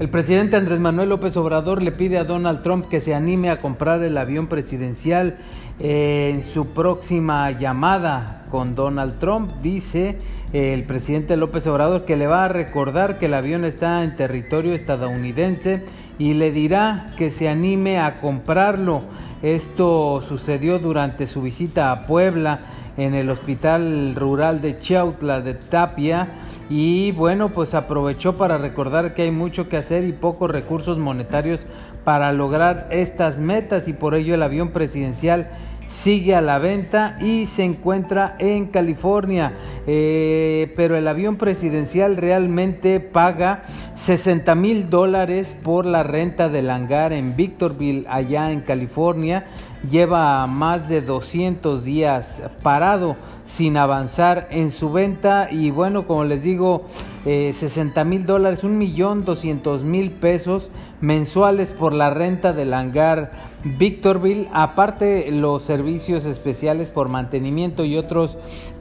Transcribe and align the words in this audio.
El 0.00 0.08
presidente 0.08 0.56
Andrés 0.56 0.80
Manuel 0.80 1.10
López 1.10 1.36
Obrador 1.36 1.82
le 1.82 1.92
pide 1.92 2.16
a 2.16 2.24
Donald 2.24 2.62
Trump 2.62 2.88
que 2.88 3.02
se 3.02 3.14
anime 3.14 3.50
a 3.50 3.58
comprar 3.58 4.02
el 4.02 4.16
avión 4.16 4.46
presidencial 4.46 5.36
en 5.78 6.42
su 6.42 6.68
próxima 6.68 7.50
llamada 7.50 8.46
con 8.48 8.74
Donald 8.74 9.18
Trump. 9.18 9.52
Dice 9.62 10.16
el 10.54 10.84
presidente 10.84 11.36
López 11.36 11.66
Obrador 11.66 12.06
que 12.06 12.16
le 12.16 12.26
va 12.26 12.46
a 12.46 12.48
recordar 12.48 13.18
que 13.18 13.26
el 13.26 13.34
avión 13.34 13.66
está 13.66 14.02
en 14.02 14.16
territorio 14.16 14.72
estadounidense 14.72 15.82
y 16.18 16.32
le 16.32 16.50
dirá 16.50 17.12
que 17.18 17.28
se 17.28 17.50
anime 17.50 17.98
a 17.98 18.16
comprarlo. 18.20 19.02
Esto 19.42 20.20
sucedió 20.20 20.78
durante 20.78 21.26
su 21.26 21.40
visita 21.40 21.92
a 21.92 22.06
Puebla 22.06 22.60
en 22.98 23.14
el 23.14 23.30
hospital 23.30 24.14
rural 24.14 24.60
de 24.60 24.78
Chautla 24.78 25.40
de 25.40 25.54
Tapia 25.54 26.28
y 26.68 27.12
bueno 27.12 27.48
pues 27.48 27.72
aprovechó 27.74 28.36
para 28.36 28.58
recordar 28.58 29.14
que 29.14 29.22
hay 29.22 29.30
mucho 29.30 29.68
que 29.68 29.78
hacer 29.78 30.04
y 30.04 30.12
pocos 30.12 30.50
recursos 30.50 30.98
monetarios 30.98 31.60
para 32.04 32.32
lograr 32.34 32.88
estas 32.90 33.38
metas 33.38 33.88
y 33.88 33.94
por 33.94 34.14
ello 34.14 34.34
el 34.34 34.42
avión 34.42 34.72
presidencial 34.72 35.48
sigue 35.90 36.36
a 36.36 36.40
la 36.40 36.58
venta 36.58 37.16
y 37.20 37.46
se 37.46 37.64
encuentra 37.64 38.36
en 38.38 38.66
California. 38.66 39.54
Eh, 39.86 40.72
pero 40.76 40.96
el 40.96 41.08
avión 41.08 41.36
presidencial 41.36 42.16
realmente 42.16 43.00
paga 43.00 43.64
60 43.96 44.54
mil 44.54 44.88
dólares 44.88 45.56
por 45.62 45.84
la 45.84 46.04
renta 46.04 46.48
del 46.48 46.70
hangar 46.70 47.12
en 47.12 47.36
Victorville, 47.36 48.06
allá 48.08 48.52
en 48.52 48.60
California. 48.60 49.44
Lleva 49.90 50.46
más 50.46 50.88
de 50.88 51.00
200 51.00 51.84
días 51.84 52.42
parado 52.62 53.16
sin 53.46 53.76
avanzar 53.76 54.46
en 54.50 54.70
su 54.70 54.92
venta 54.92 55.48
y 55.50 55.70
bueno 55.70 56.06
como 56.06 56.24
les 56.24 56.42
digo 56.42 56.84
60 57.24 58.00
eh, 58.00 58.04
mil 58.04 58.24
dólares 58.24 58.62
un 58.62 58.78
millón 58.78 59.24
doscientos 59.24 59.82
mil 59.82 60.12
pesos 60.12 60.70
mensuales 61.00 61.72
por 61.72 61.92
la 61.92 62.10
renta 62.10 62.52
del 62.52 62.72
hangar 62.74 63.32
Victorville 63.64 64.48
aparte 64.52 65.30
los 65.32 65.68
servicios 65.80 66.26
especiales 66.26 66.90
por 66.90 67.08
mantenimiento 67.08 67.86
y 67.86 67.96
otros 67.96 68.36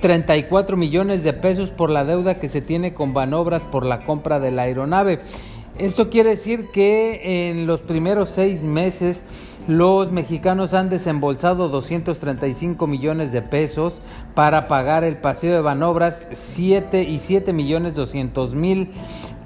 34 0.00 0.76
millones 0.76 1.24
de 1.24 1.32
pesos 1.32 1.70
por 1.70 1.90
la 1.90 2.04
deuda 2.04 2.38
que 2.38 2.46
se 2.46 2.60
tiene 2.60 2.94
con 2.94 3.12
Banobras 3.12 3.64
por 3.64 3.84
la 3.84 4.04
compra 4.04 4.38
de 4.38 4.52
la 4.52 4.62
aeronave 4.62 5.18
esto 5.76 6.08
quiere 6.08 6.30
decir 6.30 6.68
que 6.72 7.50
en 7.50 7.66
los 7.66 7.80
primeros 7.80 8.28
seis 8.28 8.62
meses 8.62 9.24
los 9.66 10.12
mexicanos 10.12 10.72
han 10.72 10.88
desembolsado 10.88 11.68
235 11.68 12.86
millones 12.86 13.32
de 13.32 13.42
pesos 13.42 13.94
para 14.36 14.68
pagar 14.68 15.02
el 15.02 15.16
paseo 15.16 15.52
de 15.52 15.62
Banobras 15.62 16.28
7 16.30 17.02
y 17.02 17.18
7 17.18 17.52
millones 17.52 17.96
200 17.96 18.54
mil 18.54 18.92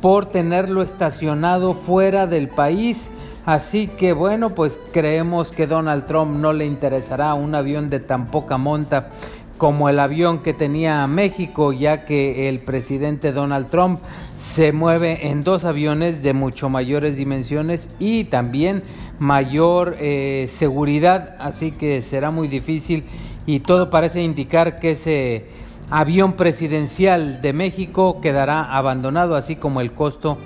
por 0.00 0.24
tenerlo 0.24 0.80
estacionado 0.80 1.74
fuera 1.74 2.26
del 2.26 2.48
país. 2.48 3.12
Así 3.46 3.88
que 3.88 4.12
bueno, 4.14 4.50
pues 4.54 4.80
creemos 4.92 5.52
que 5.52 5.66
Donald 5.66 6.06
Trump 6.06 6.36
no 6.36 6.52
le 6.52 6.64
interesará 6.64 7.34
un 7.34 7.54
avión 7.54 7.90
de 7.90 8.00
tan 8.00 8.26
poca 8.26 8.56
monta 8.56 9.10
como 9.58 9.88
el 9.88 10.00
avión 10.00 10.42
que 10.42 10.52
tenía 10.52 11.06
México, 11.06 11.72
ya 11.72 12.04
que 12.06 12.48
el 12.48 12.60
presidente 12.60 13.32
Donald 13.32 13.68
Trump 13.68 14.00
se 14.38 14.72
mueve 14.72 15.28
en 15.28 15.44
dos 15.44 15.64
aviones 15.64 16.22
de 16.22 16.32
mucho 16.32 16.68
mayores 16.68 17.16
dimensiones 17.16 17.88
y 17.98 18.24
también 18.24 18.82
mayor 19.18 19.96
eh, 20.00 20.48
seguridad, 20.50 21.36
así 21.38 21.70
que 21.70 22.02
será 22.02 22.30
muy 22.30 22.48
difícil 22.48 23.04
y 23.46 23.60
todo 23.60 23.90
parece 23.90 24.22
indicar 24.22 24.80
que 24.80 24.92
ese 24.92 25.46
avión 25.90 26.32
presidencial 26.32 27.40
de 27.40 27.52
México 27.52 28.20
quedará 28.20 28.62
abandonado, 28.76 29.36
así 29.36 29.54
como 29.54 29.80
el 29.80 29.92
costo 29.92 30.38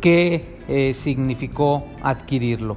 que 0.00 0.58
eh, 0.68 0.94
significó 0.94 1.84
adquirirlo. 2.02 2.76